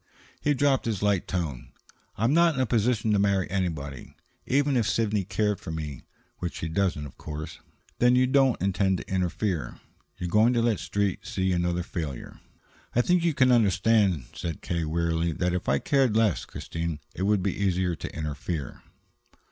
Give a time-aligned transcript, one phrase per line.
[0.41, 1.73] He dropped his light tone.
[2.17, 4.15] "I'm not in a position to marry anybody.
[4.47, 6.05] Even if Sidney cared for me,
[6.39, 7.59] which she doesn't, of course"
[7.99, 9.79] "Then you don't intend to interfere?
[10.17, 12.39] You're going to let the Street see another failure?"
[12.95, 14.77] "I think you can understand," said K.
[14.77, 18.81] rather wearily, "that if I cared less, Christine, it would be easier to interfere."